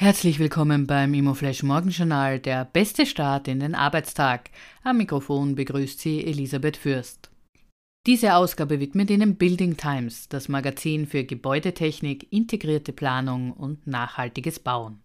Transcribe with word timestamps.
Herzlich 0.00 0.38
willkommen 0.38 0.86
beim 0.86 1.12
Immoflash 1.12 1.62
Morgenjournal, 1.62 2.38
der 2.38 2.64
beste 2.64 3.04
Start 3.04 3.48
in 3.48 3.60
den 3.60 3.74
Arbeitstag. 3.74 4.48
Am 4.82 4.96
Mikrofon 4.96 5.56
begrüßt 5.56 6.00
Sie 6.00 6.24
Elisabeth 6.24 6.78
Fürst. 6.78 7.30
Diese 8.06 8.34
Ausgabe 8.34 8.80
widmet 8.80 9.10
Ihnen 9.10 9.36
Building 9.36 9.76
Times, 9.76 10.26
das 10.30 10.48
Magazin 10.48 11.06
für 11.06 11.24
Gebäudetechnik, 11.24 12.32
integrierte 12.32 12.94
Planung 12.94 13.52
und 13.52 13.86
nachhaltiges 13.86 14.58
Bauen. 14.58 15.02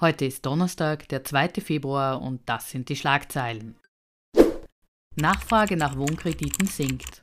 Heute 0.00 0.24
ist 0.24 0.46
Donnerstag, 0.46 1.06
der 1.08 1.22
2. 1.22 1.60
Februar 1.60 2.22
und 2.22 2.40
das 2.48 2.70
sind 2.70 2.88
die 2.88 2.96
Schlagzeilen. 2.96 3.76
Nachfrage 5.16 5.76
nach 5.76 5.98
Wohnkrediten 5.98 6.66
sinkt. 6.66 7.19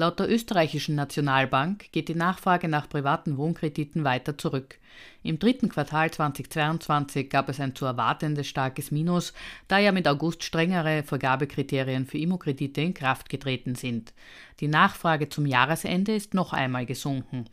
Laut 0.00 0.18
der 0.18 0.30
österreichischen 0.30 0.94
Nationalbank 0.94 1.92
geht 1.92 2.08
die 2.08 2.14
Nachfrage 2.14 2.68
nach 2.68 2.88
privaten 2.88 3.36
Wohnkrediten 3.36 4.02
weiter 4.02 4.38
zurück. 4.38 4.78
Im 5.22 5.38
dritten 5.38 5.68
Quartal 5.68 6.10
2022 6.10 7.28
gab 7.28 7.50
es 7.50 7.60
ein 7.60 7.74
zu 7.74 7.84
erwartendes 7.84 8.46
starkes 8.46 8.90
Minus, 8.92 9.34
da 9.68 9.76
ja 9.76 9.92
mit 9.92 10.08
August 10.08 10.42
strengere 10.42 11.02
Vergabekriterien 11.02 12.06
für 12.06 12.16
Immokredite 12.16 12.80
in 12.80 12.94
Kraft 12.94 13.28
getreten 13.28 13.74
sind. 13.74 14.14
Die 14.60 14.68
Nachfrage 14.68 15.28
zum 15.28 15.44
Jahresende 15.44 16.14
ist 16.14 16.32
noch 16.32 16.54
einmal 16.54 16.86
gesunken. 16.86 17.44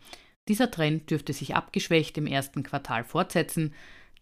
Dieser 0.48 0.72
Trend 0.72 1.12
dürfte 1.12 1.34
sich 1.34 1.54
abgeschwächt 1.54 2.18
im 2.18 2.28
ersten 2.28 2.64
Quartal 2.64 3.04
fortsetzen. 3.04 3.74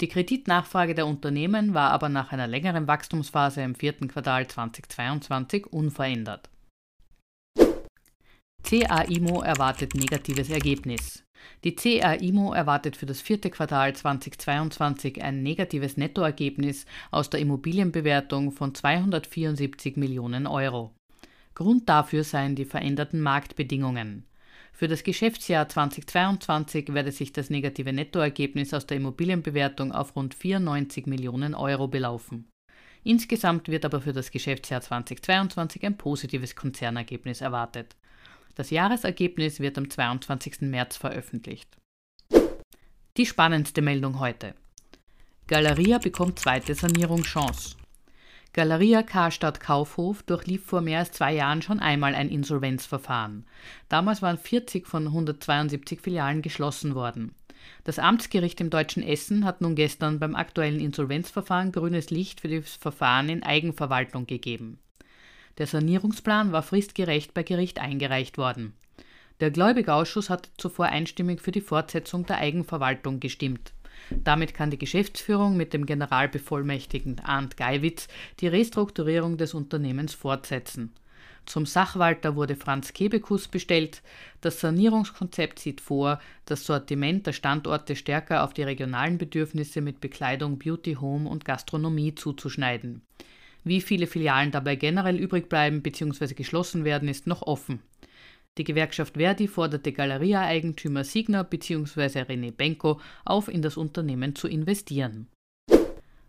Die 0.02 0.08
Kreditnachfrage 0.08 0.96
der 0.96 1.06
Unternehmen 1.06 1.76
war 1.76 1.92
aber 1.92 2.10
nach 2.10 2.32
einer 2.32 2.48
längeren 2.48 2.88
Wachstumsphase 2.88 3.62
im 3.62 3.76
vierten 3.76 4.08
Quartal 4.08 4.48
2022 4.48 5.68
unverändert. 5.68 6.50
CAIMO 8.68 9.44
erwartet 9.44 9.94
negatives 9.94 10.50
Ergebnis. 10.50 11.24
Die 11.64 11.76
CAIMO 11.76 12.52
erwartet 12.52 12.98
für 12.98 13.06
das 13.06 13.22
vierte 13.22 13.52
Quartal 13.52 13.96
2022 13.96 15.22
ein 15.22 15.44
negatives 15.44 15.98
Nettoergebnis 15.98 16.88
aus 17.12 17.30
der 17.30 17.42
Immobilienbewertung 17.42 18.52
von 18.52 18.74
274 18.74 19.98
Millionen 19.98 20.48
Euro. 20.48 20.96
Grund 21.54 21.88
dafür 21.88 22.24
seien 22.24 22.56
die 22.56 22.66
veränderten 22.66 23.22
Marktbedingungen. 23.22 24.26
Für 24.74 24.88
das 24.88 25.04
Geschäftsjahr 25.04 25.70
2022 25.70 26.92
werde 26.92 27.12
sich 27.12 27.34
das 27.34 27.52
negative 27.52 27.94
Nettoergebnis 27.94 28.74
aus 28.74 28.88
der 28.88 28.98
Immobilienbewertung 28.98 29.92
auf 29.92 30.16
rund 30.16 30.34
94 30.34 31.06
Millionen 31.06 31.54
Euro 31.54 31.88
belaufen. 31.88 32.50
Insgesamt 33.04 33.70
wird 33.70 33.86
aber 33.86 34.02
für 34.02 34.14
das 34.14 34.32
Geschäftsjahr 34.32 34.82
2022 34.82 35.86
ein 35.86 35.98
positives 35.98 36.56
Konzernergebnis 36.56 37.42
erwartet. 37.42 37.96
Das 38.56 38.70
Jahresergebnis 38.70 39.60
wird 39.60 39.78
am 39.78 39.90
22. 39.90 40.62
März 40.62 40.96
veröffentlicht. 40.96 41.78
Die 43.18 43.26
spannendste 43.26 43.82
Meldung 43.82 44.20
heute. 44.20 44.56
Galeria 45.48 45.98
bekommt 45.98 46.40
zweite 46.40 46.74
Sanierungschance. 46.74 47.76
Galeria 48.54 49.04
Karstadt 49.04 49.60
Kaufhof 49.60 50.24
durchlief 50.24 50.66
vor 50.66 50.80
mehr 50.80 51.00
als 51.00 51.12
zwei 51.12 51.34
Jahren 51.34 51.62
schon 51.62 51.82
einmal 51.82 52.16
ein 52.16 52.30
Insolvenzverfahren. 52.30 53.46
Damals 53.90 54.22
waren 54.22 54.38
40 54.38 54.88
von 54.88 55.08
172 55.08 56.00
Filialen 56.00 56.42
geschlossen 56.42 56.96
worden. 56.96 57.36
Das 57.84 58.00
Amtsgericht 58.00 58.62
im 58.62 58.70
deutschen 58.70 59.04
Essen 59.04 59.44
hat 59.44 59.60
nun 59.60 59.76
gestern 59.76 60.20
beim 60.20 60.36
aktuellen 60.36 60.80
Insolvenzverfahren 60.80 61.74
grünes 61.74 62.10
Licht 62.10 62.40
für 62.40 62.48
das 62.48 62.76
Verfahren 62.76 63.28
in 63.28 63.44
Eigenverwaltung 63.44 64.26
gegeben. 64.26 64.80
Der 65.58 65.68
Sanierungsplan 65.68 66.52
war 66.52 66.64
fristgerecht 66.64 67.34
bei 67.34 67.44
Gericht 67.44 67.80
eingereicht 67.80 68.38
worden. 68.38 68.74
Der 69.40 69.52
Gläubigerausschuss 69.52 70.30
hatte 70.30 70.50
zuvor 70.58 70.88
einstimmig 70.88 71.42
für 71.42 71.52
die 71.52 71.62
Fortsetzung 71.62 72.26
der 72.26 72.38
Eigenverwaltung 72.38 73.20
gestimmt. 73.20 73.74
Damit 74.10 74.54
kann 74.54 74.72
die 74.72 74.78
Geschäftsführung 74.78 75.58
mit 75.58 75.74
dem 75.74 75.86
Generalbevollmächtigten 75.86 77.20
Arndt 77.22 77.58
Geiwitz 77.58 78.08
die 78.40 78.48
Restrukturierung 78.48 79.38
des 79.38 79.54
Unternehmens 79.54 80.14
fortsetzen. 80.14 80.94
Zum 81.46 81.66
Sachwalter 81.66 82.36
wurde 82.36 82.56
Franz 82.56 82.94
Kebekus 82.94 83.48
bestellt. 83.48 84.02
Das 84.42 84.60
Sanierungskonzept 84.60 85.60
sieht 85.60 85.80
vor, 85.80 86.20
das 86.46 86.66
Sortiment 86.66 87.28
der 87.28 87.34
Standorte 87.34 87.96
stärker 87.96 88.44
auf 88.44 88.54
die 88.54 88.64
regionalen 88.64 89.18
Bedürfnisse 89.18 89.82
mit 89.82 90.02
Bekleidung, 90.02 90.58
Beauty, 90.58 90.96
Home 90.96 91.30
und 91.30 91.46
Gastronomie 91.46 92.16
zuzuschneiden. 92.16 93.02
Wie 93.66 93.82
viele 93.82 94.08
Filialen 94.08 94.52
dabei 94.52 94.76
generell 94.76 95.18
übrig 95.18 95.50
bleiben 95.50 95.82
bzw. 95.82 96.36
geschlossen 96.36 96.86
werden, 96.86 97.10
ist 97.10 97.26
noch 97.26 97.42
offen. 97.42 97.80
Die 98.60 98.64
Gewerkschaft 98.64 99.18
Verdi 99.18 99.48
forderte 99.48 99.92
Galeria-Eigentümer 99.92 101.04
Signer 101.04 101.44
bzw. 101.44 102.22
René 102.22 102.52
Benko 102.52 103.02
auf, 103.26 103.48
in 103.50 103.64
das 103.64 103.76
Unternehmen 103.76 104.36
zu 104.36 104.48
investieren. 104.48 105.28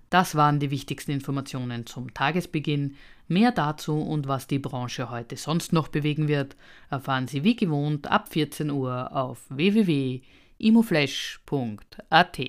Das 0.08 0.34
waren 0.34 0.60
die 0.60 0.70
wichtigsten 0.70 1.10
Informationen 1.10 1.84
zum 1.84 2.14
Tagesbeginn. 2.14 2.96
Mehr 3.28 3.52
dazu 3.52 4.00
und 4.00 4.28
was 4.28 4.46
die 4.46 4.58
Branche 4.58 5.10
heute 5.10 5.36
sonst 5.36 5.74
noch 5.74 5.88
bewegen 5.88 6.28
wird, 6.28 6.56
erfahren 6.90 7.28
Sie 7.28 7.44
wie 7.44 7.56
gewohnt 7.56 8.10
ab 8.10 8.32
14 8.32 8.70
Uhr 8.70 9.14
auf 9.14 9.44
www.imoflash.at. 9.50 12.40